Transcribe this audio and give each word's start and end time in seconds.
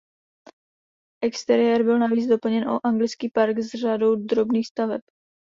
Exteriér 1.23 1.83
byl 1.83 1.99
navíc 1.99 2.25
doplněn 2.27 2.69
o 2.69 2.79
anglický 2.85 3.29
park 3.29 3.59
s 3.59 3.67
řadou 3.69 4.15
drobných 4.15 4.67
staveb. 4.67 5.01